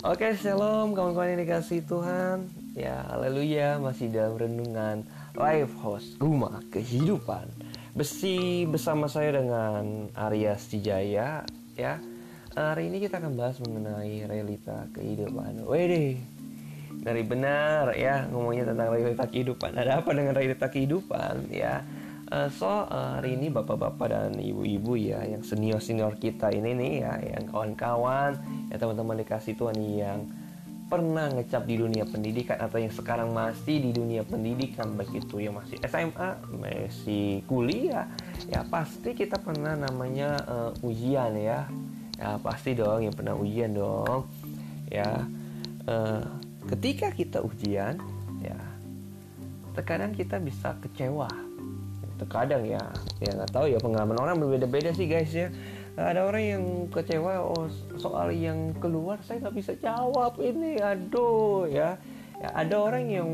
Oke, 0.00 0.32
shalom 0.32 0.96
kawan-kawan 0.96 1.36
yang 1.36 1.44
dikasih 1.44 1.84
Tuhan. 1.84 2.48
Ya, 2.72 3.04
haleluya, 3.12 3.76
masih 3.76 4.08
dalam 4.08 4.40
renungan 4.40 5.04
Live 5.36 5.76
House 5.84 6.16
Rumah 6.16 6.64
Kehidupan. 6.72 7.44
Besi 7.92 8.64
bersama 8.64 9.12
saya 9.12 9.36
dengan 9.36 10.08
Arya 10.16 10.56
Stijaya 10.56 11.44
ya. 11.76 12.00
Hari 12.56 12.88
ini 12.88 13.04
kita 13.04 13.20
akan 13.20 13.36
bahas 13.36 13.60
mengenai 13.60 14.24
realita 14.24 14.88
kehidupan. 14.96 15.68
Wede, 15.68 16.16
dari 17.04 17.20
benar 17.20 17.92
ya 17.92 18.24
ngomongnya 18.32 18.72
tentang 18.72 18.96
realita 18.96 19.28
kehidupan. 19.28 19.76
Ada 19.76 20.00
apa 20.00 20.16
dengan 20.16 20.32
realita 20.32 20.72
kehidupan 20.72 21.52
ya? 21.52 21.84
Uh, 22.30 22.46
so 22.46 22.86
uh, 22.86 23.18
hari 23.18 23.34
ini 23.34 23.50
bapak-bapak 23.50 24.06
dan 24.06 24.38
ibu-ibu 24.38 24.94
ya 24.94 25.18
yang 25.26 25.42
senior-senior 25.42 26.14
kita 26.14 26.54
ini 26.54 26.78
nih 26.78 26.92
ya 27.02 27.18
yang 27.34 27.50
kawan-kawan 27.50 28.38
ya 28.70 28.78
teman-teman 28.78 29.18
dikasih 29.18 29.58
Tuhan 29.58 29.74
yang 29.74 30.30
pernah 30.86 31.26
ngecap 31.26 31.66
di 31.66 31.82
dunia 31.82 32.06
pendidikan 32.06 32.54
atau 32.62 32.78
yang 32.78 32.94
sekarang 32.94 33.34
masih 33.34 33.82
di 33.82 33.90
dunia 33.90 34.22
pendidikan 34.22 34.94
baik 34.94 35.26
itu 35.26 35.42
yang 35.42 35.58
masih 35.58 35.82
SMA, 35.82 36.30
masih 36.54 37.42
kuliah 37.50 38.06
ya 38.46 38.62
pasti 38.62 39.10
kita 39.10 39.34
pernah 39.42 39.74
namanya 39.74 40.38
uh, 40.46 40.86
ujian 40.86 41.34
ya. 41.34 41.66
Ya 42.14 42.38
pasti 42.38 42.78
dong 42.78 43.10
yang 43.10 43.14
pernah 43.16 43.34
ujian 43.34 43.74
dong 43.74 44.30
ya. 44.86 45.26
Uh, 45.82 46.22
ketika 46.70 47.10
kita 47.10 47.42
ujian 47.42 47.98
ya 48.38 48.58
terkadang 49.74 50.14
kita 50.14 50.38
bisa 50.38 50.78
kecewa 50.78 51.49
terkadang 52.20 52.68
ya. 52.68 52.84
Ya 53.24 53.30
nggak 53.32 53.50
tahu 53.50 53.66
ya 53.72 53.78
pengalaman 53.80 54.20
orang 54.20 54.36
berbeda-beda 54.36 54.92
sih 54.92 55.08
guys 55.08 55.32
ya. 55.32 55.48
Ada 55.96 56.28
orang 56.28 56.44
yang 56.44 56.62
kecewa 56.92 57.40
oh 57.42 57.66
soal 57.96 58.30
yang 58.32 58.76
keluar 58.78 59.18
saya 59.24 59.42
nggak 59.42 59.56
bisa 59.56 59.72
jawab 59.80 60.36
ini 60.38 60.76
aduh 60.76 61.64
ya. 61.64 61.96
Ya 62.40 62.48
ada 62.56 62.76
orang 62.80 63.04
yang 63.08 63.28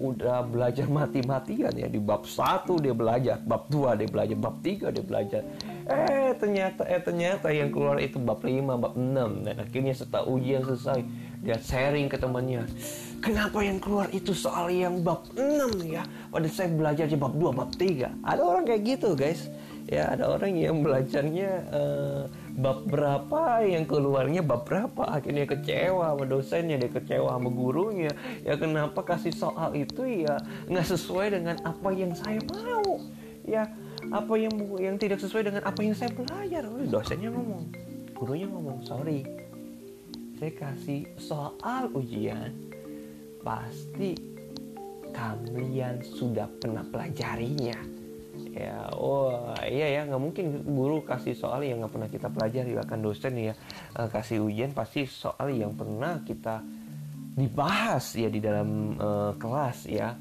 udah 0.00 0.48
belajar 0.48 0.88
mati-matian 0.88 1.76
ya 1.76 1.84
di 1.84 2.00
bab 2.00 2.24
satu 2.24 2.80
dia 2.80 2.96
belajar 2.96 3.36
bab 3.44 3.68
dua 3.68 3.92
dia 4.00 4.08
belajar 4.08 4.36
bab 4.36 4.56
tiga 4.64 4.88
dia 4.88 5.04
belajar. 5.04 5.44
Eh 5.84 6.32
ternyata 6.40 6.88
eh 6.88 7.00
ternyata 7.04 7.52
yang 7.52 7.68
keluar 7.68 8.00
itu 8.00 8.16
bab 8.16 8.40
lima 8.40 8.80
bab 8.80 8.96
enam 8.96 9.44
dan 9.44 9.60
akhirnya 9.60 9.92
setelah 9.92 10.24
ujian 10.24 10.64
selesai 10.64 11.04
dia 11.40 11.56
sharing 11.56 12.08
ke 12.08 12.16
temannya 12.20 12.64
Kenapa 13.20 13.60
yang 13.60 13.76
keluar 13.76 14.08
itu 14.16 14.32
soal 14.32 14.72
yang 14.72 15.04
bab 15.04 15.28
6 15.36 15.84
ya? 15.84 16.08
Pada 16.32 16.48
saya 16.48 16.72
belajar 16.72 17.04
di 17.04 17.20
bab 17.20 17.36
2, 17.36 17.52
bab 17.52 17.68
3. 17.76 18.16
Ada 18.24 18.40
orang 18.40 18.64
kayak 18.64 18.82
gitu, 18.96 19.12
guys. 19.12 19.52
Ya, 19.84 20.08
ada 20.08 20.24
orang 20.32 20.56
yang 20.56 20.80
belajarnya 20.80 21.50
uh, 21.68 22.22
bab 22.56 22.88
berapa, 22.88 23.60
yang 23.60 23.84
keluarnya 23.84 24.40
bab 24.40 24.64
berapa. 24.64 25.04
Akhirnya 25.04 25.44
kecewa 25.44 26.16
sama 26.16 26.24
dosennya, 26.24 26.80
dia 26.80 26.88
kecewa 26.88 27.36
sama 27.36 27.48
gurunya. 27.52 28.08
Ya 28.40 28.56
kenapa 28.56 29.04
kasih 29.04 29.36
soal 29.36 29.76
itu 29.76 30.24
ya 30.24 30.40
nggak 30.72 30.88
sesuai 30.88 31.36
dengan 31.36 31.60
apa 31.60 31.88
yang 31.92 32.16
saya 32.16 32.40
mau. 32.48 33.04
Ya, 33.44 33.68
apa 34.08 34.32
yang 34.40 34.54
yang 34.80 34.96
tidak 34.96 35.20
sesuai 35.20 35.52
dengan 35.52 35.62
apa 35.68 35.80
yang 35.84 35.92
saya 35.92 36.08
belajar. 36.14 36.64
Dosennya 36.88 37.28
ngomong, 37.36 37.68
gurunya 38.16 38.48
ngomong, 38.48 38.80
sorry. 38.86 39.28
Saya 40.40 40.56
kasih 40.56 41.04
soal 41.20 41.92
ujian 41.92 42.69
pasti 43.40 44.16
kalian 45.10 46.00
sudah 46.04 46.46
pernah 46.60 46.84
pelajarinya. 46.86 47.78
Ya 48.50 48.88
oh 48.96 49.54
iya 49.62 50.00
ya 50.00 50.00
nggak 50.08 50.22
mungkin 50.22 50.66
guru 50.66 51.04
kasih 51.06 51.36
soal 51.38 51.62
yang 51.62 51.84
nggak 51.84 51.92
pernah 51.92 52.10
kita 52.10 52.28
pelajari 52.32 52.72
bahkan 52.74 52.98
dosen 52.98 53.36
ya 53.36 53.54
uh, 53.94 54.08
kasih 54.10 54.42
ujian 54.42 54.74
pasti 54.74 55.06
soal 55.06 55.54
yang 55.54 55.76
pernah 55.76 56.18
kita 56.24 56.58
dibahas 57.38 58.10
ya 58.18 58.26
di 58.26 58.40
dalam 58.42 58.98
uh, 58.98 59.32
kelas 59.38 59.86
ya. 59.86 60.18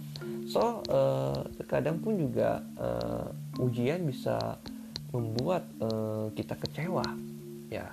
So 0.50 0.82
uh, 0.90 1.46
terkadang 1.58 2.02
pun 2.02 2.18
juga 2.18 2.62
uh, 2.78 3.30
ujian 3.62 4.06
bisa 4.06 4.58
membuat 5.10 5.66
uh, 5.82 6.30
kita 6.38 6.54
kecewa 6.58 7.06
ya. 7.70 7.90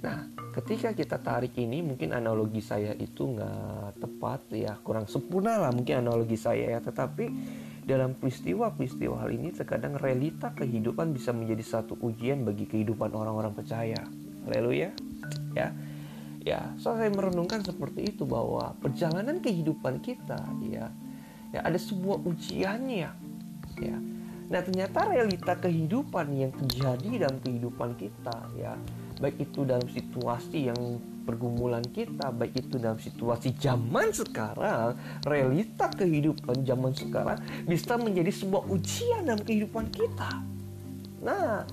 Nah 0.00 0.39
ketika 0.50 0.90
kita 0.92 1.16
tarik 1.22 1.54
ini 1.58 1.80
mungkin 1.80 2.10
analogi 2.10 2.58
saya 2.58 2.90
itu 2.98 3.38
nggak 3.38 4.02
tepat 4.02 4.40
ya 4.50 4.74
kurang 4.82 5.06
sempurna 5.06 5.58
lah 5.58 5.70
mungkin 5.70 6.02
analogi 6.02 6.34
saya 6.34 6.76
ya. 6.76 6.80
Tetapi 6.82 7.24
dalam 7.86 8.14
peristiwa-peristiwa 8.18 9.24
hal 9.24 9.30
ini 9.34 9.54
terkadang 9.54 9.98
realita 9.98 10.52
kehidupan 10.54 11.14
bisa 11.14 11.30
menjadi 11.30 11.62
satu 11.62 11.98
ujian 12.02 12.42
bagi 12.42 12.66
kehidupan 12.66 13.10
orang-orang 13.14 13.54
percaya. 13.54 13.98
Haleluya 14.46 14.90
ya. 15.54 15.70
Ya 16.40 16.72
so 16.80 16.96
saya 16.96 17.12
merenungkan 17.12 17.60
seperti 17.60 18.16
itu 18.16 18.24
bahwa 18.24 18.72
perjalanan 18.80 19.44
kehidupan 19.44 20.00
kita 20.00 20.40
ya 20.64 20.88
ya 21.52 21.60
ada 21.62 21.76
sebuah 21.76 22.24
ujiannya 22.24 23.10
ya. 23.76 23.96
Nah 24.50 24.60
ternyata 24.66 25.06
realita 25.06 25.54
kehidupan 25.60 26.32
yang 26.34 26.50
terjadi 26.56 27.28
dalam 27.28 27.38
kehidupan 27.44 27.94
kita 28.00 28.34
ya 28.56 28.74
baik 29.20 29.36
itu 29.52 29.68
dalam 29.68 29.84
situasi 29.86 30.72
yang 30.72 30.80
pergumulan 31.28 31.84
kita, 31.84 32.32
baik 32.32 32.66
itu 32.66 32.80
dalam 32.80 32.98
situasi 32.98 33.54
zaman 33.60 34.10
sekarang, 34.10 34.96
realita 35.28 35.92
kehidupan 35.92 36.64
zaman 36.64 36.96
sekarang 36.96 37.38
bisa 37.68 37.94
menjadi 38.00 38.32
sebuah 38.32 38.66
ujian 38.66 39.28
dalam 39.28 39.44
kehidupan 39.44 39.92
kita. 39.92 40.42
Nah, 41.20 41.68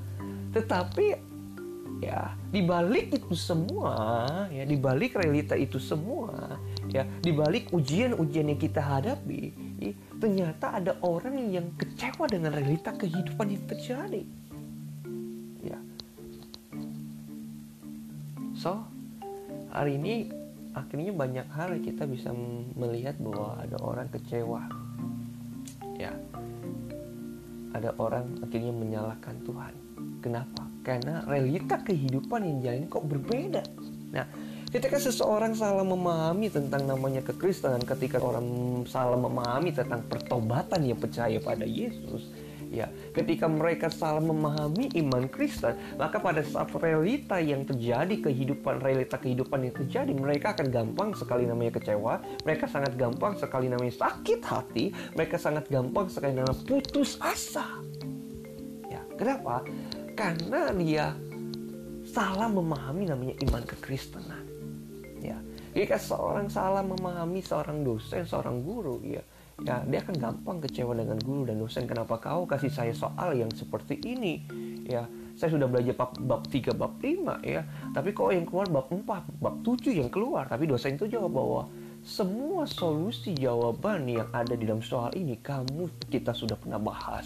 tetapi 0.52 1.18
ya 2.03 2.36
di 2.52 2.62
balik 2.62 3.16
itu 3.16 3.34
semua, 3.34 4.28
ya 4.53 4.68
di 4.68 4.78
balik 4.78 5.18
realita 5.18 5.57
itu 5.57 5.81
semua, 5.81 6.59
ya 6.91 7.07
di 7.24 7.31
balik 7.34 7.72
ujian-ujian 7.74 8.53
yang 8.53 8.62
kita 8.62 8.84
hadapi, 8.84 9.56
ya, 9.81 9.94
ternyata 10.22 10.78
ada 10.78 10.94
orang 11.02 11.50
yang 11.50 11.74
kecewa 11.80 12.30
dengan 12.30 12.53
realita 12.53 12.94
kehidupan 12.94 13.47
yang 13.56 13.63
terjadi. 13.66 14.22
So, 18.67 18.83
hari 19.72 19.95
ini 19.95 20.28
akhirnya 20.75 21.16
banyak 21.16 21.47
hal 21.55 21.79
kita 21.79 22.03
bisa 22.03 22.35
melihat 22.75 23.16
bahwa 23.16 23.55
ada 23.63 23.79
orang 23.79 24.11
kecewa. 24.11 24.67
Ya. 25.95 26.11
Ada 27.72 27.95
orang 27.95 28.27
akhirnya 28.44 28.75
menyalahkan 28.75 29.39
Tuhan. 29.47 29.72
Kenapa? 30.19 30.67
Karena 30.83 31.23
realita 31.31 31.79
kehidupan 31.79 32.44
yang 32.44 32.59
jalan 32.59 32.91
kok 32.91 33.07
berbeda. 33.07 33.63
Nah, 34.11 34.27
ketika 34.67 35.00
seseorang 35.00 35.56
salah 35.56 35.88
memahami 35.88 36.51
tentang 36.51 36.91
namanya 36.91 37.23
kekristenan, 37.23 37.88
ketika 37.88 38.19
orang 38.19 38.83
salah 38.83 39.16
memahami 39.16 39.72
tentang 39.72 40.03
pertobatan 40.11 40.83
yang 40.83 41.00
percaya 41.00 41.39
pada 41.39 41.63
Yesus, 41.63 42.35
ketika 43.17 43.50
mereka 43.50 43.89
salah 43.89 44.22
memahami 44.22 44.94
iman 45.01 45.25
Kristen, 45.25 45.73
maka 45.97 46.22
pada 46.22 46.45
saat 46.45 46.69
realita 46.78 47.41
yang 47.41 47.66
terjadi, 47.66 48.13
kehidupan 48.22 48.78
realita 48.78 49.17
kehidupan 49.17 49.66
yang 49.66 49.73
terjadi, 49.73 50.13
mereka 50.13 50.53
akan 50.53 50.69
gampang 50.69 51.09
sekali 51.17 51.50
namanya 51.50 51.81
kecewa, 51.81 52.22
mereka 52.45 52.69
sangat 52.69 52.94
gampang 52.94 53.33
sekali 53.33 53.66
namanya 53.73 53.94
sakit 53.97 54.39
hati, 54.45 54.94
mereka 55.17 55.41
sangat 55.41 55.66
gampang 55.66 56.06
sekali 56.13 56.38
namanya 56.38 56.61
putus 56.61 57.17
asa. 57.17 57.66
Ya, 58.85 59.01
kenapa? 59.17 59.66
Karena 60.13 60.69
dia 60.77 61.17
salah 62.06 62.50
memahami 62.53 63.09
namanya 63.09 63.35
iman 63.50 63.63
kekristenan. 63.66 64.45
Ya, 65.17 65.41
jika 65.73 65.97
seorang 65.97 66.53
salah 66.53 66.85
memahami 66.85 67.41
seorang 67.41 67.81
dosen, 67.81 68.29
seorang 68.29 68.61
guru, 68.61 69.01
ya, 69.01 69.25
ya 69.66 69.81
dia 69.90 70.00
akan 70.06 70.16
gampang 70.22 70.57
kecewa 70.62 70.94
dengan 70.94 71.18
guru 71.22 71.50
dan 71.50 71.57
dosen. 71.57 71.90
Kenapa 71.90 72.22
kau 72.22 72.45
kasih 72.45 72.69
saya 72.69 72.94
soal 72.94 73.34
yang 73.34 73.50
seperti 73.50 73.97
ini? 74.06 74.45
Ya 74.86 75.09
saya 75.38 75.54
sudah 75.54 75.69
belajar 75.69 75.94
bab, 75.94 76.18
bab 76.18 76.42
3 76.50 76.74
bab 76.74 76.98
5 76.98 77.45
ya. 77.45 77.62
Tapi 77.94 78.09
kok 78.13 78.33
yang 78.33 78.45
keluar 78.45 78.69
bab 78.69 78.89
4 78.89 79.42
bab 79.42 79.56
7 79.62 79.94
yang 79.94 80.09
keluar? 80.09 80.50
Tapi 80.50 80.65
dosen 80.65 80.98
itu 80.98 81.06
jawab 81.09 81.31
bahwa 81.33 81.62
semua 82.06 82.65
solusi 82.69 83.38
jawaban 83.38 84.06
yang 84.09 84.30
ada 84.33 84.54
di 84.54 84.65
dalam 84.65 84.81
soal 84.81 85.13
ini 85.13 85.38
kamu 85.42 85.89
kita 86.09 86.33
sudah 86.33 86.57
pernah 86.57 86.81
bahas. 86.81 87.25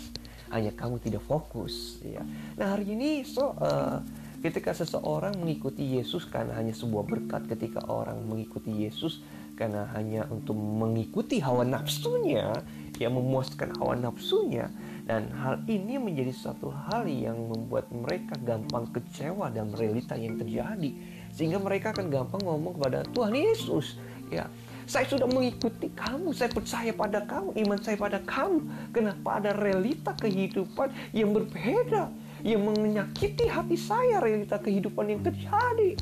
Hanya 0.52 0.76
kamu 0.76 1.00
tidak 1.00 1.24
fokus 1.24 2.04
ya. 2.04 2.24
Nah 2.60 2.76
hari 2.76 2.92
ini 2.92 3.24
so 3.24 3.56
uh, 3.60 4.04
ketika 4.44 4.74
seseorang 4.74 5.38
mengikuti 5.38 5.96
Yesus 5.96 6.28
karena 6.28 6.58
hanya 6.58 6.74
sebuah 6.74 7.08
berkat 7.08 7.48
ketika 7.48 7.86
orang 7.88 8.20
mengikuti 8.26 8.74
Yesus 8.74 9.24
karena 9.56 9.88
hanya 9.94 10.26
untuk 10.32 10.56
mengikuti 10.56 11.38
hawa 11.44 11.62
nafsunya 11.68 12.52
yang 12.98 13.14
memuaskan 13.18 13.76
hawa 13.78 13.98
nafsunya. 13.98 14.70
Dan 15.06 15.28
hal 15.34 15.66
ini 15.66 15.98
menjadi 15.98 16.32
satu 16.32 16.70
hal 16.70 17.10
yang 17.10 17.36
membuat 17.50 17.90
mereka 17.92 18.38
gampang 18.42 18.88
kecewa 18.94 19.50
dan 19.52 19.74
realita 19.74 20.16
yang 20.16 20.38
terjadi. 20.38 20.94
Sehingga 21.34 21.58
mereka 21.60 21.92
akan 21.92 22.08
gampang 22.08 22.42
ngomong 22.46 22.80
kepada 22.80 23.04
Tuhan 23.12 23.34
Yesus 23.34 23.98
ya 24.32 24.48
saya 24.88 25.08
sudah 25.08 25.24
mengikuti 25.24 25.88
kamu 25.94 26.36
saya 26.36 26.52
percaya 26.52 26.92
pada 26.92 27.24
kamu 27.24 27.56
iman 27.64 27.80
saya 27.80 27.96
pada 27.96 28.20
kamu. 28.24 28.60
Kenapa 28.92 29.40
ada 29.40 29.56
realita 29.56 30.12
kehidupan 30.20 30.92
yang 31.16 31.32
berbeda 31.32 32.12
yang 32.42 32.66
menyakiti 32.66 33.46
hati 33.46 33.78
saya 33.78 34.18
realita 34.18 34.58
kehidupan 34.58 35.14
yang 35.14 35.22
terjadi 35.22 35.94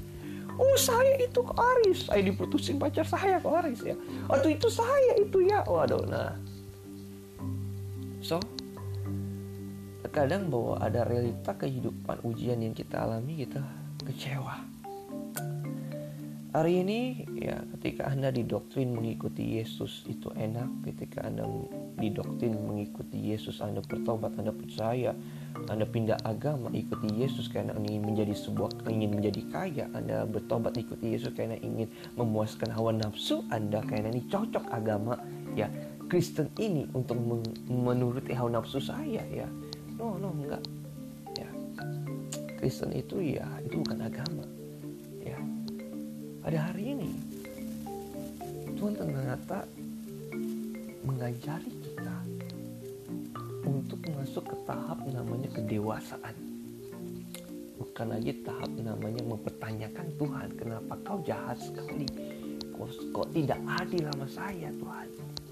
oh 0.60 0.76
saya 0.76 1.16
itu 1.16 1.40
ke 1.40 1.54
Aris. 1.56 2.12
Saya 2.12 2.22
diputusin 2.22 2.76
pacar 2.76 3.08
saya 3.08 3.40
ke 3.40 3.48
Aris 3.48 3.80
ya? 3.82 3.96
Atau 4.28 4.52
itu 4.52 4.68
saya 4.68 5.16
itu 5.16 5.48
ya. 5.48 5.64
Waduh 5.64 6.04
nah. 6.06 6.36
So 8.20 8.44
terkadang 10.04 10.52
bahwa 10.52 10.82
ada 10.84 11.08
realita 11.08 11.56
kehidupan 11.56 12.20
ujian 12.28 12.60
yang 12.60 12.76
kita 12.76 13.00
alami 13.00 13.48
kita 13.48 13.64
kecewa. 14.04 14.68
Hari 16.50 16.82
ini 16.82 17.30
ya 17.38 17.62
ketika 17.78 18.10
Anda 18.10 18.34
didoktrin 18.34 18.98
mengikuti 18.98 19.62
Yesus 19.62 20.02
itu 20.10 20.34
enak. 20.34 20.82
Ketika 20.82 21.30
Anda 21.30 21.46
didoktrin 22.02 22.58
mengikuti 22.58 23.22
Yesus 23.22 23.62
Anda 23.62 23.86
bertobat, 23.86 24.34
Anda 24.34 24.50
percaya 24.50 25.14
Anda 25.70 25.86
pindah 25.86 26.18
agama 26.26 26.74
ikuti 26.74 27.10
Yesus 27.14 27.50
karena 27.50 27.78
ingin 27.78 28.04
menjadi 28.06 28.34
sebuah 28.34 28.90
ingin 28.90 29.16
menjadi 29.18 29.42
kaya. 29.54 29.86
Anda 29.94 30.26
bertobat 30.26 30.76
ikuti 30.78 31.14
Yesus 31.14 31.34
karena 31.38 31.58
ingin 31.62 31.90
memuaskan 32.18 32.74
hawa 32.74 32.94
nafsu 32.96 33.46
Anda 33.54 33.82
karena 33.86 34.10
ini 34.14 34.26
cocok 34.30 34.66
agama. 34.74 35.18
Ya 35.54 35.70
Kristen 36.10 36.50
ini 36.58 36.90
untuk 36.94 37.18
menuruti 37.70 38.34
hawa 38.34 38.62
nafsu 38.62 38.82
saya 38.82 39.22
ya. 39.30 39.48
No 39.98 40.18
no 40.18 40.34
enggak. 40.34 40.64
Ya 41.38 41.50
Kristen 42.58 42.94
itu 42.94 43.22
ya 43.22 43.46
itu 43.62 43.82
bukan 43.82 44.06
agama. 44.06 44.46
Pada 46.50 46.66
hari 46.74 46.98
ini 46.98 47.14
Tuhan 48.74 48.98
ternyata 48.98 49.70
mengajari 51.06 51.70
untuk 53.70 54.02
masuk 54.18 54.44
ke 54.50 54.56
tahap 54.66 55.00
namanya 55.06 55.50
kedewasaan. 55.54 56.36
Bukan 57.78 58.08
lagi 58.12 58.34
tahap 58.44 58.72
namanya 58.76 59.24
mempertanyakan 59.24 60.08
Tuhan 60.20 60.50
kenapa 60.58 60.94
kau 61.06 61.22
jahat 61.24 61.56
sekali? 61.62 62.10
Kok, 62.76 63.14
kok 63.16 63.28
tidak 63.32 63.60
adil 63.80 64.04
sama 64.10 64.28
saya 64.28 64.70
Tuhan? 64.74 65.08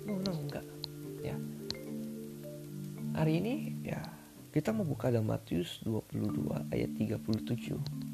No, 0.09 0.19
no 0.19 0.31
enggak 0.35 0.65
ya. 1.23 1.37
Hari 3.15 3.33
ini 3.39 3.55
ya 3.85 4.01
kita 4.51 4.73
mau 4.73 4.83
buka 4.83 5.13
dalam 5.13 5.29
Matius 5.29 5.79
22 5.85 6.73
ayat 6.73 6.91
37 6.97 8.07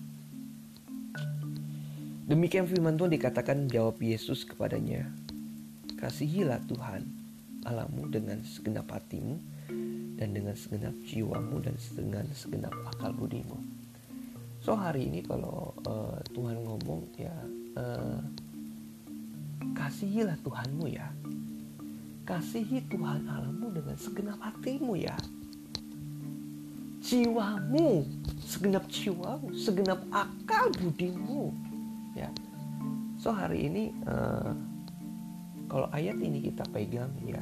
Demikian 2.23 2.71
firman 2.71 2.95
Tuhan 2.95 3.11
dikatakan 3.11 3.67
jawab 3.67 3.99
Yesus 3.99 4.47
kepadanya, 4.47 5.11
Kasihilah 5.99 6.63
Tuhan 6.71 7.03
Allahmu 7.67 8.07
dengan 8.07 8.39
segenap 8.47 8.87
hatimu 8.95 9.52
dan 10.19 10.29
dengan 10.33 10.55
segenap 10.55 10.95
jiwamu 11.05 11.61
dan 11.63 11.75
dengan 11.95 12.25
segenap 12.33 12.73
akal 12.93 13.11
budimu. 13.15 13.59
So 14.63 14.73
hari 14.79 15.11
ini 15.11 15.23
kalau 15.27 15.75
uh, 15.83 16.19
Tuhan 16.31 16.63
ngomong 16.63 17.01
ya 17.19 17.35
uh, 17.75 18.19
kasihilah 19.75 20.39
Tuhanmu 20.41 20.85
ya. 20.87 21.07
Kasihi 22.23 22.87
Tuhan 22.87 23.27
Allahmu 23.27 23.75
dengan 23.75 23.99
segenap 23.99 24.39
hatimu 24.39 24.95
ya. 24.95 25.15
Jiwamu, 27.03 28.07
segenap 28.39 28.87
jiwamu, 28.87 29.51
segenap 29.51 29.99
akal 30.07 30.71
budimu 30.79 31.51
ya 32.13 32.29
so 33.17 33.33
hari 33.33 33.69
ini 33.69 33.83
uh, 34.05 34.53
kalau 35.69 35.89
ayat 35.89 36.17
ini 36.21 36.49
kita 36.51 36.63
pegang 36.69 37.09
ya 37.25 37.41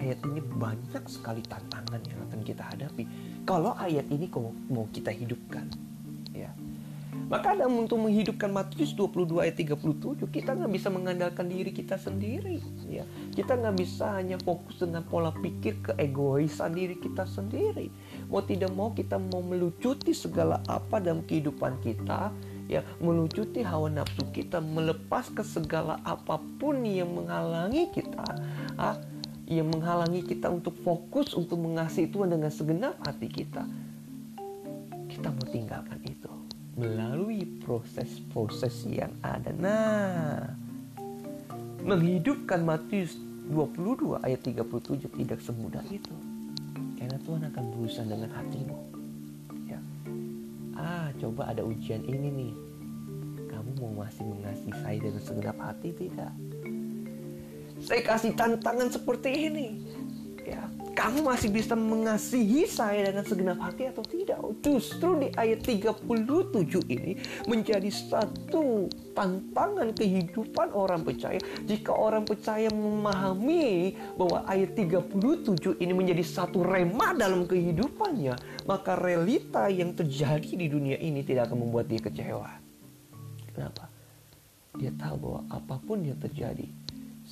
ayat 0.00 0.18
ini 0.24 0.40
banyak 0.40 1.04
sekali 1.10 1.44
tantangan 1.44 2.00
yang 2.08 2.18
akan 2.30 2.40
kita 2.40 2.64
hadapi. 2.64 3.04
Kalau 3.44 3.76
ayat 3.76 4.06
ini 4.08 4.30
mau 4.70 4.88
kita 4.88 5.12
hidupkan 5.12 5.68
ya. 6.32 6.50
Maka 7.32 7.56
dalam 7.56 7.80
untuk 7.80 7.96
menghidupkan 8.00 8.52
Matius 8.52 8.92
22 8.92 9.40
ayat 9.40 9.56
37 9.56 10.20
kita 10.32 10.52
nggak 10.52 10.72
bisa 10.72 10.88
mengandalkan 10.92 11.48
diri 11.48 11.72
kita 11.72 11.96
sendiri 11.96 12.60
ya. 12.88 13.04
Kita 13.32 13.56
nggak 13.56 13.76
bisa 13.76 14.20
hanya 14.20 14.36
fokus 14.40 14.80
dengan 14.80 15.04
pola 15.04 15.32
pikir 15.32 15.80
keegoisan 15.80 16.76
diri 16.76 16.96
kita 17.00 17.24
sendiri. 17.24 17.88
Mau 18.28 18.44
tidak 18.44 18.72
mau 18.72 18.92
kita 18.92 19.16
mau 19.16 19.40
melucuti 19.44 20.12
segala 20.12 20.60
apa 20.68 21.00
dalam 21.00 21.24
kehidupan 21.24 21.80
kita 21.84 22.32
ya. 22.68 22.80
Melucuti 23.00 23.64
hawa 23.64 23.92
nafsu 23.92 24.28
kita 24.32 24.60
melepas 24.60 25.32
ke 25.32 25.44
segala 25.44 26.00
apa 26.04 26.40
pun 26.60 26.84
yang 26.84 27.12
menghalangi 27.12 27.92
kita 27.92 28.24
ah, 28.76 28.96
yang 29.58 29.68
menghalangi 29.68 30.24
kita 30.24 30.48
untuk 30.48 30.72
fokus 30.80 31.36
untuk 31.36 31.60
mengasihi 31.60 32.08
Tuhan 32.08 32.32
dengan 32.32 32.48
segenap 32.48 32.96
hati 33.04 33.28
kita. 33.28 33.64
Kita 35.10 35.28
mau 35.28 35.46
tinggalkan 35.48 36.00
itu 36.08 36.30
melalui 36.72 37.44
proses-proses 37.60 38.88
yang 38.88 39.12
ada. 39.20 39.52
Nah 39.52 40.56
menghidupkan 41.82 42.62
Matius 42.62 43.18
22 43.50 44.22
ayat 44.22 44.40
37 44.40 45.12
tidak 45.20 45.40
semudah 45.44 45.84
itu. 45.92 46.14
Karena 46.96 47.18
Tuhan 47.20 47.42
akan 47.50 47.64
berusaha 47.76 48.06
dengan 48.06 48.30
hatimu. 48.32 48.78
Ah 50.82 51.12
coba 51.20 51.52
ada 51.52 51.62
ujian 51.62 52.02
ini 52.08 52.28
nih. 52.32 52.54
Kamu 53.52 53.70
mau 53.78 54.02
masih 54.02 54.24
mengasihi 54.24 54.74
saya 54.80 54.98
dengan 54.98 55.22
segenap 55.22 55.56
hati? 55.60 55.94
Tidak 55.94 56.61
saya 57.82 58.00
kasih 58.06 58.32
tantangan 58.38 58.88
seperti 58.88 59.30
ini 59.50 59.66
ya 60.42 60.66
kamu 60.92 61.24
masih 61.24 61.48
bisa 61.48 61.72
mengasihi 61.72 62.68
saya 62.68 63.08
dengan 63.08 63.24
segenap 63.24 63.58
hati 63.64 63.88
atau 63.88 64.04
tidak? 64.04 64.38
Justru 64.60 65.24
di 65.24 65.28
ayat 65.34 65.64
37 65.64 66.04
ini 66.92 67.16
menjadi 67.48 67.88
satu 67.88 68.92
tantangan 69.16 69.96
kehidupan 69.96 70.68
orang 70.76 71.00
percaya. 71.00 71.40
Jika 71.64 71.96
orang 71.96 72.28
percaya 72.28 72.68
memahami 72.68 73.96
bahwa 74.20 74.44
ayat 74.44 74.76
37 74.76 75.80
ini 75.80 75.92
menjadi 75.96 76.22
satu 76.22 76.60
rema 76.60 77.16
dalam 77.16 77.48
kehidupannya, 77.48 78.68
maka 78.68 78.92
realita 79.00 79.72
yang 79.72 79.96
terjadi 79.96 80.52
di 80.52 80.68
dunia 80.68 81.00
ini 81.00 81.24
tidak 81.24 81.48
akan 81.48 81.66
membuat 81.66 81.88
dia 81.88 82.04
kecewa. 82.04 82.52
Kenapa? 83.52 83.88
Dia 84.76 84.92
tahu 84.96 85.16
bahwa 85.20 85.40
apa 85.52 85.76
pun 85.84 86.00
yang 86.00 86.16
terjadi, 86.16 86.64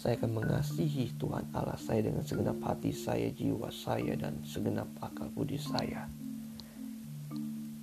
saya 0.01 0.17
akan 0.17 0.33
mengasihi 0.33 1.13
Tuhan 1.21 1.45
Allah 1.53 1.77
saya 1.77 2.09
dengan 2.09 2.25
segenap 2.25 2.57
hati 2.65 2.89
saya, 2.89 3.29
jiwa 3.37 3.69
saya, 3.69 4.17
dan 4.17 4.41
segenap 4.49 4.89
akal 4.97 5.29
budi 5.29 5.61
saya. 5.61 6.09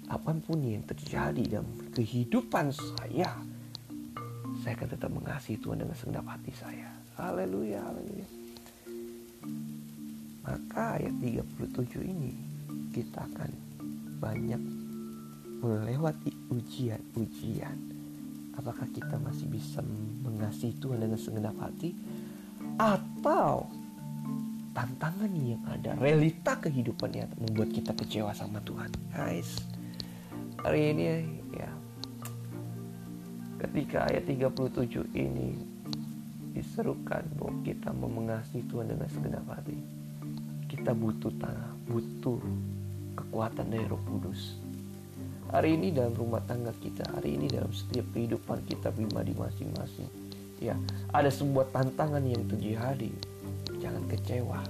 Apa 0.09 0.33
pun 0.41 0.65
yang 0.65 0.81
terjadi 0.81 1.61
dalam 1.61 1.69
kehidupan 1.93 2.73
saya, 2.73 3.37
saya 4.65 4.73
akan 4.73 4.89
tetap 4.89 5.13
mengasihi 5.13 5.61
Tuhan 5.61 5.77
dengan 5.77 5.93
segenap 5.93 6.25
hati 6.25 6.49
saya. 6.57 6.89
Haleluya, 7.21 7.85
haleluya. 7.85 8.27
Maka 10.41 10.97
ayat 10.97 11.13
37 11.21 12.01
ini 12.01 12.33
kita 12.97 13.29
akan 13.29 13.51
banyak 14.17 14.61
melewati 15.61 16.33
ujian-ujian 16.49 17.96
apakah 18.57 18.89
kita 18.89 19.15
masih 19.21 19.47
bisa 19.47 19.79
mengasihi 20.25 20.75
Tuhan 20.81 20.99
dengan 20.99 21.21
segenap 21.21 21.55
hati? 21.61 21.93
Atau 22.77 23.69
tantangan 24.73 25.31
yang 25.37 25.61
ada 25.69 25.97
realita 25.97 26.57
kehidupan 26.59 27.09
yang 27.13 27.29
membuat 27.37 27.69
kita 27.71 27.93
kecewa 27.93 28.33
sama 28.33 28.61
Tuhan? 28.65 28.89
Guys 29.13 29.77
hari 30.67 30.91
ini 30.91 31.03
ya 31.53 31.69
ketika 33.61 34.09
ayat 34.09 34.25
37 34.25 35.05
ini 35.13 35.55
diserukan 36.57 37.23
bahwa 37.37 37.53
kita 37.61 37.93
mau 37.93 38.09
mengasihi 38.09 38.65
Tuhan 38.65 38.89
dengan 38.89 39.07
segenap 39.07 39.45
hati 39.47 39.77
kita 40.67 40.97
butuh 40.97 41.29
tanah 41.37 41.71
butuh 41.87 42.41
kekuatan 43.15 43.69
dari 43.69 43.85
roh 43.85 44.01
kudus 44.09 44.57
hari 45.51 45.79
ini 45.79 45.95
dalam 45.95 46.13
rumah 46.15 46.43
tangga 46.43 46.75
kita, 46.77 47.07
hari 47.15 47.39
ini 47.39 47.47
dalam 47.47 47.71
setiap 47.71 48.05
kehidupan 48.11 48.63
kita 48.67 48.91
pribadi 48.91 49.31
masing-masing. 49.35 50.09
Ya, 50.57 50.73
ada 51.13 51.29
sebuah 51.29 51.69
tantangan 51.69 52.23
yang 52.25 52.43
terjadi. 52.49 53.11
Jangan 53.77 54.03
kecewa. 54.09 54.61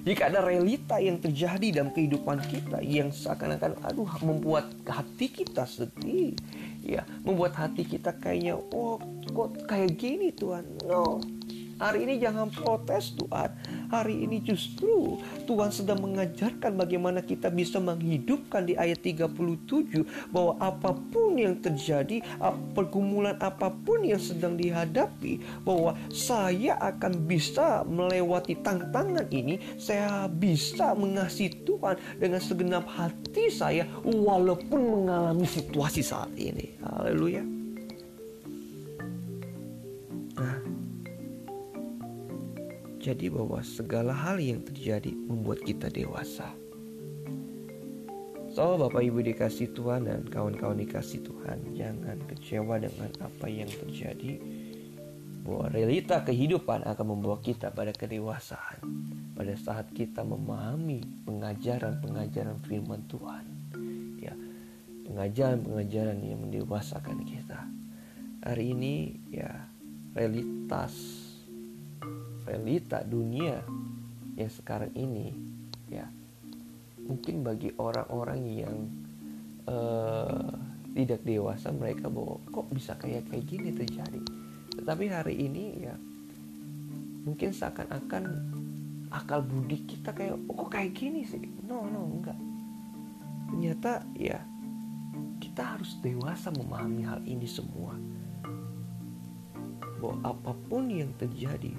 Jika 0.00 0.32
ada 0.32 0.40
realita 0.40 0.96
yang 0.96 1.20
terjadi 1.20 1.76
dalam 1.76 1.92
kehidupan 1.92 2.40
kita 2.48 2.80
yang 2.80 3.12
seakan-akan 3.12 3.76
aduh 3.84 4.08
membuat 4.24 4.72
hati 4.88 5.28
kita 5.28 5.68
sedih, 5.68 6.32
ya, 6.80 7.04
membuat 7.20 7.52
hati 7.52 7.84
kita 7.84 8.16
kayaknya 8.16 8.56
oh 8.56 8.96
kok 9.28 9.68
kayak 9.68 10.00
gini 10.00 10.32
Tuhan. 10.32 10.64
No. 10.88 11.20
Hari 11.76 12.08
ini 12.08 12.16
jangan 12.16 12.48
protes 12.48 13.12
Tuhan. 13.16 13.50
Hari 13.90 14.22
ini 14.22 14.38
justru 14.38 15.18
Tuhan 15.50 15.74
sedang 15.74 15.98
mengajarkan 16.06 16.78
bagaimana 16.78 17.26
kita 17.26 17.50
bisa 17.50 17.82
menghidupkan 17.82 18.62
di 18.62 18.78
ayat 18.78 19.02
37 19.02 20.30
bahwa 20.30 20.54
apa 20.62 20.94
pun 20.94 21.34
yang 21.34 21.58
terjadi, 21.58 22.22
pergumulan 22.70 23.34
apa 23.42 23.74
pun 23.74 24.06
yang 24.06 24.22
sedang 24.22 24.54
dihadapi, 24.54 25.42
bahwa 25.66 25.98
saya 26.06 26.78
akan 26.78 27.26
bisa 27.26 27.82
melewati 27.82 28.62
tantangan 28.62 29.26
ini, 29.34 29.58
saya 29.74 30.30
bisa 30.30 30.94
mengasihi 30.94 31.66
Tuhan 31.66 31.98
dengan 32.22 32.38
segenap 32.38 32.86
hati 32.86 33.50
saya 33.50 33.90
walaupun 34.06 34.78
mengalami 34.78 35.50
situasi 35.50 36.06
saat 36.06 36.30
ini. 36.38 36.78
Haleluya. 36.78 37.59
Jadi 43.00 43.32
bahwa 43.32 43.64
segala 43.64 44.12
hal 44.12 44.36
yang 44.36 44.60
terjadi 44.60 45.08
membuat 45.16 45.64
kita 45.64 45.88
dewasa. 45.88 46.52
So 48.52 48.76
Bapak 48.76 49.00
Ibu 49.00 49.24
dikasih 49.24 49.72
Tuhan 49.72 50.04
dan 50.04 50.26
kawan-kawan 50.26 50.74
dikasih 50.82 51.22
Tuhan 51.22 51.70
Jangan 51.78 52.18
kecewa 52.28 52.76
dengan 52.76 53.08
apa 53.24 53.46
yang 53.48 53.72
terjadi. 53.72 54.36
Bahwa 55.40 55.72
realita 55.72 56.20
kehidupan 56.20 56.84
akan 56.84 57.06
membawa 57.16 57.40
kita 57.40 57.72
pada 57.72 57.96
kedewasaan. 57.96 58.84
Pada 59.32 59.56
saat 59.56 59.88
kita 59.96 60.20
memahami 60.20 61.00
pengajaran-pengajaran 61.24 62.60
firman 62.68 63.00
Tuhan 63.08 63.44
Ya, 64.20 64.36
Pengajaran-pengajaran 65.08 66.20
yang 66.20 66.44
mendewasakan 66.44 67.24
kita. 67.24 67.64
Hari 68.44 68.76
ini 68.76 69.16
ya 69.32 69.64
realitas 70.12 71.19
realita 72.50 73.06
dunia 73.06 73.62
yang 74.34 74.50
sekarang 74.50 74.90
ini 74.98 75.30
ya 75.86 76.10
mungkin 77.06 77.46
bagi 77.46 77.70
orang-orang 77.78 78.40
yang 78.46 78.76
uh, 79.70 80.50
tidak 80.90 81.22
dewasa 81.22 81.70
mereka 81.70 82.10
bahwa 82.10 82.42
kok 82.50 82.66
bisa 82.74 82.98
kayak 82.98 83.30
kayak 83.30 83.46
gini 83.46 83.70
terjadi? 83.70 84.22
Tetapi 84.74 85.04
hari 85.06 85.34
ini 85.38 85.64
ya 85.86 85.94
mungkin 87.22 87.54
seakan-akan 87.54 88.24
akal 89.10 89.42
budi 89.42 89.86
kita 89.86 90.14
kayak 90.14 90.34
oh, 90.50 90.54
kok 90.66 90.70
kayak 90.74 90.94
gini 90.94 91.22
sih? 91.22 91.42
No 91.66 91.86
no 91.86 92.10
enggak. 92.10 92.38
Ternyata 93.50 94.02
ya 94.18 94.38
kita 95.38 95.78
harus 95.78 95.98
dewasa 96.02 96.50
memahami 96.54 97.02
hal 97.06 97.20
ini 97.26 97.46
semua. 97.46 97.94
Bahwa 100.00 100.16
apa 100.24 100.52
pun 100.66 100.88
yang 100.88 101.12
terjadi 101.20 101.76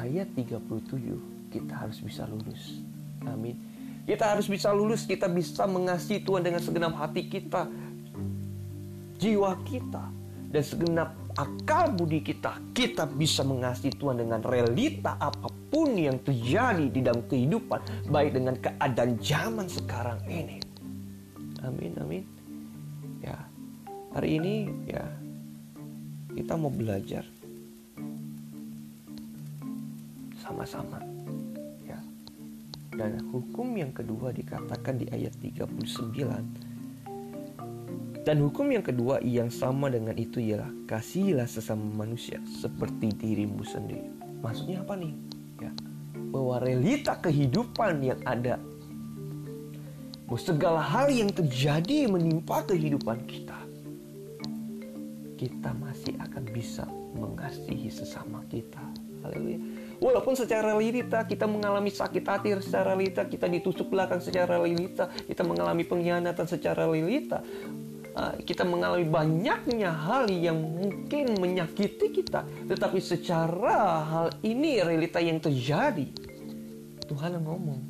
ayat 0.00 0.32
37 0.32 1.52
kita 1.52 1.74
harus 1.76 2.00
bisa 2.00 2.24
lulus. 2.24 2.80
Amin. 3.28 3.56
Kita 4.08 4.32
harus 4.32 4.48
bisa 4.48 4.72
lulus, 4.72 5.04
kita 5.04 5.28
bisa 5.28 5.68
mengasihi 5.68 6.24
Tuhan 6.24 6.40
dengan 6.40 6.58
segenap 6.64 6.96
hati 6.96 7.28
kita, 7.28 7.68
jiwa 9.20 9.60
kita, 9.68 10.08
dan 10.50 10.62
segenap 10.64 11.12
akal 11.36 11.92
budi 11.92 12.24
kita. 12.24 12.56
Kita 12.72 13.04
bisa 13.06 13.44
mengasihi 13.44 13.92
Tuhan 13.92 14.24
dengan 14.24 14.40
realita 14.40 15.20
apa 15.20 15.52
pun 15.70 15.94
yang 15.94 16.18
terjadi 16.24 16.90
di 16.90 17.00
dalam 17.04 17.22
kehidupan, 17.28 18.08
baik 18.08 18.40
dengan 18.40 18.56
keadaan 18.58 19.20
zaman 19.20 19.68
sekarang 19.68 20.18
ini. 20.26 20.58
Amin, 21.60 21.92
amin. 22.00 22.24
Ya, 23.20 23.36
hari 24.16 24.40
ini 24.40 24.54
ya 24.88 25.04
kita 26.34 26.56
mau 26.56 26.72
belajar 26.72 27.22
sama-sama. 30.50 30.98
Ya. 31.86 32.02
Dan 32.90 33.22
hukum 33.30 33.70
yang 33.78 33.94
kedua 33.94 34.34
dikatakan 34.34 34.98
di 34.98 35.06
ayat 35.14 35.38
39. 35.38 38.26
Dan 38.26 38.36
hukum 38.44 38.68
yang 38.68 38.84
kedua 38.84 39.22
yang 39.22 39.48
sama 39.48 39.88
dengan 39.88 40.12
itu 40.18 40.42
ialah 40.42 40.68
kasihilah 40.90 41.46
sesama 41.46 42.04
manusia 42.04 42.42
seperti 42.60 43.14
dirimu 43.14 43.62
sendiri. 43.62 44.10
Maksudnya 44.42 44.82
apa 44.82 44.98
nih? 44.98 45.14
Ya, 45.62 45.70
bahwa 46.34 46.58
realita 46.60 47.16
kehidupan 47.16 48.04
yang 48.04 48.20
ada 48.26 48.58
bahwa 50.28 50.46
segala 50.46 50.78
hal 50.78 51.10
yang 51.10 51.26
terjadi 51.32 52.06
menimpa 52.06 52.62
kehidupan 52.62 53.26
kita 53.26 53.58
kita 55.40 55.72
masih 55.80 56.20
akan 56.20 56.44
bisa 56.52 56.84
mengasihi 57.16 57.88
sesama 57.88 58.44
kita. 58.52 58.84
Haleluya. 59.24 59.58
Walaupun 60.00 60.32
secara 60.32 60.72
realita 60.72 61.28
kita 61.28 61.44
mengalami 61.44 61.92
sakit 61.92 62.24
hati 62.24 62.56
secara 62.64 62.96
realita, 62.96 63.28
kita 63.28 63.44
ditusuk 63.52 63.92
belakang 63.92 64.24
secara 64.24 64.56
realita, 64.56 65.12
kita 65.28 65.44
mengalami 65.44 65.84
pengkhianatan 65.84 66.46
secara 66.48 66.88
realita, 66.88 67.44
ah, 68.16 68.32
kita 68.40 68.64
mengalami 68.64 69.04
banyaknya 69.04 69.92
hal 69.92 70.24
yang 70.32 70.56
mungkin 70.56 71.36
menyakiti 71.36 72.16
kita, 72.16 72.48
tetapi 72.64 72.96
secara 72.96 73.76
hal 74.08 74.28
ini 74.40 74.80
realita 74.80 75.20
yang 75.20 75.36
terjadi, 75.36 76.08
Tuhan 77.04 77.36
ngomong, 77.36 77.80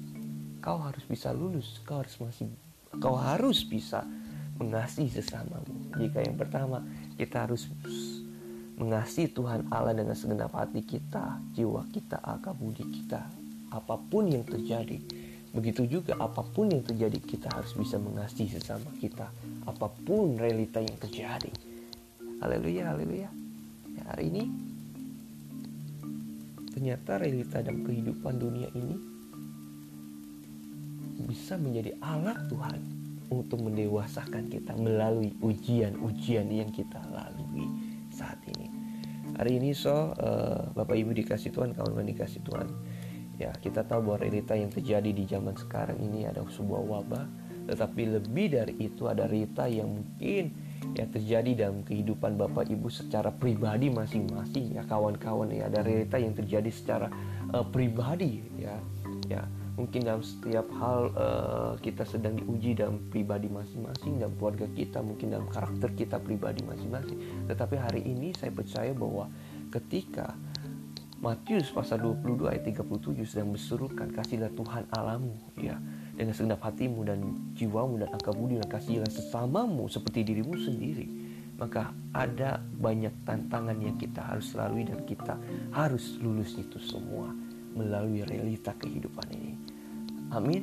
kau 0.58 0.82
harus 0.82 1.06
bisa 1.06 1.30
lulus, 1.30 1.78
kau 1.87 2.02
harus 2.02 2.18
masih, 2.18 2.50
kau 2.99 3.14
harus 3.14 3.62
bisa 3.62 4.02
mengasihi 4.58 5.08
sesamamu. 5.08 5.94
Jika 5.94 6.26
yang 6.26 6.37
pertama 6.37 6.84
kita 7.16 7.49
harus 7.49 7.70
mengasihi 8.80 9.28
Tuhan 9.28 9.68
Allah 9.68 9.92
dengan 9.92 10.16
segenap 10.16 10.56
hati 10.56 10.80
kita, 10.80 11.37
jiwa 11.52 11.84
kita, 11.92 12.16
akal 12.25 12.56
budi 12.56 12.80
kita, 12.88 13.28
apa 13.68 14.00
pun 14.00 14.32
yang 14.32 14.40
terjadi. 14.49 14.96
Begitu 15.52 15.84
juga 16.00 16.16
apa 16.16 16.40
pun 16.40 16.72
yang 16.72 16.80
terjadi 16.80 17.20
kita 17.20 17.52
harus 17.52 17.76
bisa 17.76 18.00
mengasihi 18.00 18.56
sesama 18.56 18.88
kita, 18.96 19.28
apa 19.68 19.87
pun 20.08 20.40
realita 20.40 20.80
yang 20.80 20.96
terjadi. 20.96 21.52
Haleluya, 22.40 22.96
haleluya. 22.96 23.28
Ya, 23.92 24.02
hari 24.16 24.32
ini 24.32 24.44
ternyata 26.72 27.20
realita 27.20 27.60
dalam 27.60 27.84
kehidupan 27.84 28.40
dunia 28.40 28.72
ini 28.72 28.96
bisa 31.28 31.60
menjadi 31.60 31.92
alat 32.00 32.49
Tuhan 32.49 32.80
untuk 33.28 33.60
mendewasakan 33.60 34.49
kita 34.49 34.72
melalui 34.80 35.37
ujian-ujian 35.44 36.49
yang 36.49 36.72
kita 36.72 36.99
lalui 37.12 37.68
saat 38.10 38.38
ini. 38.56 38.69
Hari 39.40 39.56
ini 39.56 39.73
so 39.73 40.12
uh, 40.20 40.68
Bapak 40.76 41.00
Ibu 41.00 41.16
dikasih 41.16 41.49
Tuhan, 41.56 41.73
kawan-kawan 41.73 42.12
dikasih 42.12 42.44
Tuhan. 42.44 42.68
Ya, 43.40 43.56
kita 43.56 43.88
tahu 43.88 44.12
bahwa 44.12 44.20
realita 44.20 44.52
yang 44.52 44.68
terjadi 44.68 45.16
di 45.16 45.25
zaman 45.25 45.56
sekarang 45.56 45.97
ini 45.97 46.28
ada 46.28 46.44
sebuah 46.44 46.85
wabah, 46.85 47.25
tetapi 47.64 48.20
lebih 48.20 48.52
dari 48.52 48.76
itu 48.76 49.09
ada 49.09 49.25
realita 49.25 49.64
yang 49.64 49.88
mungkin 49.88 50.52
yang 50.92 51.09
terjadi 51.09 51.50
dalam 51.56 51.80
kehidupan 51.88 52.37
Bapak 52.37 52.68
Ibu 52.68 52.92
secara 52.92 53.32
pribadi 53.32 53.88
masing-masing 53.88 54.76
ya 54.76 54.85
kawan-kawan 54.85 55.49
ya 55.56 55.73
ada 55.73 55.80
realita 55.88 56.20
yang 56.20 56.37
terjadi 56.37 56.68
secara 56.68 57.09
uh, 57.56 57.64
pribadi 57.64 58.44
ya 58.61 58.76
ya 59.25 59.40
mungkin 59.80 60.04
dalam 60.04 60.20
setiap 60.20 60.68
hal 60.76 61.00
uh, 61.16 61.72
kita 61.80 62.04
sedang 62.04 62.37
diuji 62.37 62.76
dalam 62.76 63.00
pribadi 63.08 63.49
masing-masing 63.49 64.20
dalam 64.20 64.37
keluarga 64.37 64.68
kita 64.76 65.00
mungkin 65.00 65.32
dalam 65.32 65.49
karakter 65.49 65.88
kita 65.96 66.20
pribadi 66.20 66.60
masing-masing 66.68 67.49
tetapi 67.49 67.80
hari 67.80 68.04
ini 68.04 68.37
saya 68.37 68.52
percaya 68.52 68.92
bahwa 68.92 69.32
ketika 69.72 70.37
Matius 71.20 71.68
pasal 71.72 72.00
22 72.00 72.49
ayat 72.49 72.64
37 72.64 73.25
sedang 73.28 73.52
berserukan 73.52 74.08
kasihlah 74.12 74.52
Tuhan 74.56 74.84
alamu 74.92 75.37
ya 75.56 75.76
dengan 76.16 76.32
segenap 76.37 76.60
hatimu 76.64 77.00
dan 77.04 77.18
jiwamu 77.56 78.04
dan 78.04 78.08
akal 78.12 78.37
budi 78.37 78.60
dan 78.60 78.68
kasihlah 78.68 79.08
sesamamu 79.08 79.88
seperti 79.88 80.25
dirimu 80.28 80.56
sendiri 80.60 81.08
maka 81.60 81.92
ada 82.16 82.64
banyak 82.80 83.12
tantangan 83.28 83.76
yang 83.84 84.00
kita 84.00 84.25
harus 84.25 84.56
lalui 84.56 84.88
dan 84.88 85.04
kita 85.04 85.37
harus 85.76 86.16
lulus 86.25 86.56
itu 86.56 86.80
semua 86.80 87.28
melalui 87.76 88.25
realita 88.26 88.75
kehidupan 88.80 89.28
ini. 89.30 89.69
Amin. 90.30 90.62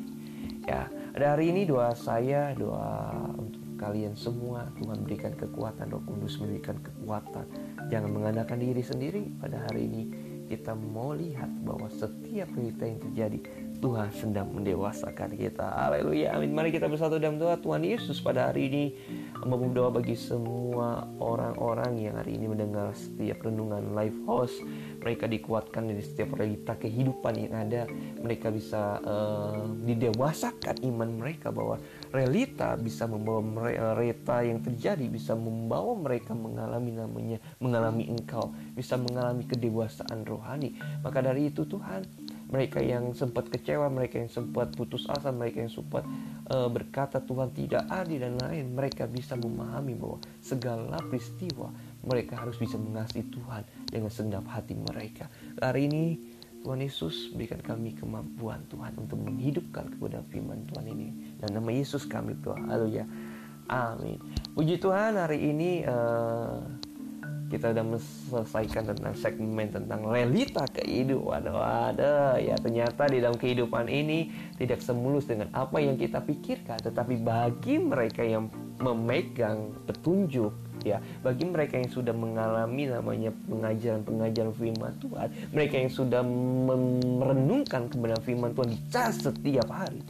Ya, 0.67 0.88
ada 1.15 1.36
hari 1.36 1.51
ini 1.51 1.67
doa 1.67 1.91
saya, 1.95 2.55
doa 2.55 3.12
untuk 3.36 3.59
kalian 3.79 4.15
semua. 4.15 4.67
Tuhan 4.79 5.03
berikan 5.03 5.36
kekuatan, 5.36 5.91
Roh 5.91 6.03
Kudus 6.03 6.39
memberikan 6.39 6.79
kekuatan. 6.79 7.45
Jangan 7.88 8.09
mengandalkan 8.12 8.59
diri 8.59 8.83
sendiri. 8.83 9.27
Pada 9.39 9.63
hari 9.67 9.88
ini 9.88 10.03
kita 10.47 10.71
mau 10.75 11.12
lihat 11.12 11.51
bahwa 11.67 11.91
setiap 11.91 12.47
realita 12.55 12.83
yang 12.88 13.00
terjadi 13.00 13.39
Tuhan 13.77 14.10
sedang 14.10 14.50
mendewasakan 14.50 15.38
kita. 15.38 15.65
Haleluya. 15.69 16.34
Amin. 16.34 16.51
Mari 16.53 16.74
kita 16.74 16.89
bersatu 16.89 17.22
dalam 17.22 17.38
doa 17.38 17.57
Tuhan 17.62 17.86
Yesus 17.86 18.17
pada 18.19 18.50
hari 18.50 18.69
ini 18.69 18.86
membawa 19.46 19.69
doa 19.74 19.89
bagi 20.01 20.17
semua 20.17 21.05
orang-orang 21.22 22.01
yang 22.01 22.15
hari 22.17 22.41
ini 22.41 22.50
mendengar 22.50 22.91
setiap 22.98 23.46
renungan 23.46 23.93
live 23.93 24.17
host 24.25 24.65
mereka 24.98 25.29
dikuatkan 25.29 25.93
dari 25.93 26.01
setiap 26.01 26.36
realita 26.36 26.74
kehidupan 26.75 27.34
yang 27.38 27.53
ada 27.53 27.86
mereka 28.17 28.50
bisa 28.50 28.98
uh, 29.05 29.69
didewasakan 29.86 30.81
iman 30.84 31.10
mereka 31.22 31.53
bahwa 31.53 31.77
realita 32.10 32.74
bisa 32.75 33.05
membawa 33.05 33.72
realita 33.93 34.41
yang 34.41 34.60
terjadi 34.60 35.05
bisa 35.05 35.38
membawa 35.38 35.93
mereka 35.96 36.34
mengalami 36.34 36.98
namanya 36.98 37.38
mengalami 37.62 38.10
engkau 38.10 38.51
bisa 38.74 38.98
mengalami 38.98 39.46
kedewasaan 39.46 40.22
rohani. 40.25 40.77
Maka 41.01 41.25
dari 41.25 41.50
itu 41.50 41.65
Tuhan, 41.65 42.05
mereka 42.48 42.80
yang 42.80 43.12
sempat 43.12 43.51
kecewa, 43.51 43.92
mereka 43.92 44.24
yang 44.24 44.32
sempat 44.32 44.72
putus 44.72 45.04
asa, 45.12 45.36
mereka 45.36 45.63
yang 45.63 45.72
sempat 45.72 46.08
uh, 46.48 46.72
berkata 46.72 47.20
Tuhan 47.20 47.51
tidak 47.51 47.84
adil 47.92 48.24
dan 48.24 48.39
lain, 48.39 48.72
mereka 48.72 49.04
bisa 49.04 49.36
memahami 49.36 50.00
bahwa 50.00 50.24
segala 50.39 51.00
peristiwa 51.12 51.68
mereka 52.08 52.39
harus 52.39 52.56
bisa 52.56 52.80
mengasihi 52.80 53.27
Tuhan 53.27 53.68
dengan 53.92 54.12
segenap 54.12 54.48
hati 54.48 54.80
mereka. 54.80 55.27
Hari 55.60 55.92
ini 55.92 56.04
Tuhan 56.63 56.80
Yesus 56.84 57.36
berikan 57.36 57.60
kami 57.60 57.96
kemampuan 58.00 58.63
Tuhan 58.72 58.96
untuk 58.96 59.20
menghidupkan 59.24 59.92
kepada 59.96 60.24
firman 60.32 60.63
Tuhan 60.72 60.86
ini. 60.88 61.08
Dan 61.44 61.56
nama 61.56 61.70
Yesus 61.72 62.08
kami 62.08 62.36
berdoa. 62.39 62.60
Haleluya. 62.68 63.06
Amin. 63.68 64.20
Puji 64.56 64.80
Tuhan 64.80 65.20
hari 65.20 65.51
ini 65.51 65.84
uh, 65.84 66.63
kita 67.48 67.72
sudah 67.72 67.86
menyelesaikan 67.88 68.84
tentang 68.92 69.13
segmen 69.16 69.68
tentang 69.72 70.04
realita 70.04 70.68
kehidupan. 70.75 71.48
Waduh, 71.48 72.38
ya 72.39 72.56
ternyata 72.60 73.08
di 73.08 73.24
dalam 73.24 73.39
kehidupan 73.39 73.88
ini 73.88 74.32
tidak 74.60 74.84
semulus 74.84 75.27
dengan 75.27 75.48
apa 75.56 75.80
yang 75.80 75.96
kita 75.96 76.20
pikirkan, 76.24 76.80
tetapi 76.84 77.20
bagi 77.24 77.80
mereka 77.80 78.22
yang 78.22 78.51
memegang 78.77 79.74
petunjuk 79.89 80.54
ya, 80.86 81.01
bagi 81.25 81.48
mereka 81.50 81.82
yang 81.82 81.89
sudah 81.89 82.13
mengalami 82.13 82.88
namanya 82.88 83.34
pengajaran-pengajaran 83.50 84.54
firman 84.54 84.94
Tuhan, 85.01 85.27
mereka 85.50 85.75
yang 85.82 85.92
sudah 85.92 86.22
merenungkan 87.18 87.89
kebenaran 87.89 88.24
firman 88.24 88.51
Tuhan 88.54 88.70
di 88.75 88.80
setiap 88.94 89.68
hari, 89.74 90.04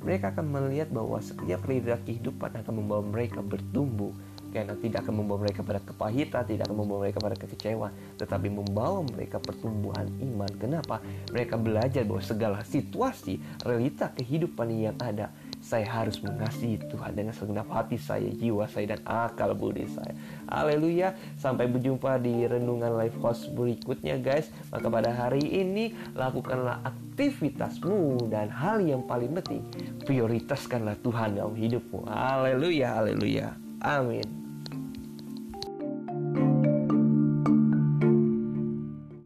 mereka 0.00 0.32
akan 0.32 0.46
melihat 0.48 0.88
bahwa 0.94 1.18
setiap 1.18 1.66
realita 1.66 1.98
kehidupan 2.06 2.54
akan 2.62 2.72
membawa 2.78 3.02
mereka 3.04 3.42
bertumbuh 3.42 4.14
karena 4.56 4.72
tidak 4.80 5.04
akan 5.04 5.20
membawa 5.20 5.44
mereka 5.44 5.60
pada 5.60 5.80
kepahitan, 5.84 6.42
tidak 6.48 6.64
akan 6.72 6.78
membawa 6.80 7.00
mereka 7.04 7.18
pada 7.20 7.36
kekecewaan, 7.36 7.92
tetapi 8.16 8.48
membawa 8.48 9.04
mereka 9.04 9.36
pertumbuhan 9.36 10.08
iman. 10.24 10.48
Kenapa? 10.56 11.04
Mereka 11.28 11.60
belajar 11.60 12.08
bahwa 12.08 12.24
segala 12.24 12.64
situasi, 12.64 13.36
realita 13.60 14.08
kehidupan 14.16 14.72
yang 14.72 14.96
ada, 14.96 15.28
saya 15.60 15.84
harus 15.90 16.22
mengasihi 16.22 16.78
Tuhan 16.88 17.12
dengan 17.12 17.34
segenap 17.34 17.66
hati 17.68 17.98
saya, 17.98 18.30
jiwa 18.30 18.70
saya, 18.70 18.96
dan 18.96 19.00
akal 19.02 19.50
budi 19.52 19.84
saya. 19.90 20.14
Haleluya. 20.46 21.18
Sampai 21.36 21.66
berjumpa 21.66 22.22
di 22.22 22.46
renungan 22.46 22.94
live 22.94 23.18
host 23.18 23.50
berikutnya 23.50 24.16
guys. 24.22 24.46
Maka 24.70 24.86
pada 24.86 25.10
hari 25.10 25.42
ini 25.42 25.90
lakukanlah 26.14 26.86
aktivitasmu 26.86 28.30
dan 28.30 28.46
hal 28.46 28.78
yang 28.78 29.02
paling 29.10 29.34
penting 29.42 29.66
prioritaskanlah 30.06 30.94
Tuhan 31.02 31.34
dalam 31.34 31.58
hidupmu. 31.58 32.06
Haleluya, 32.06 33.02
haleluya. 33.02 33.58
Amin. 33.82 34.45